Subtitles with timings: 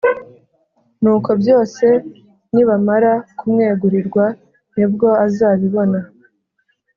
[1.01, 1.85] Nuko byose
[2.53, 4.25] nibamara kumwegurirwa
[4.75, 5.99] ni bwo azabibona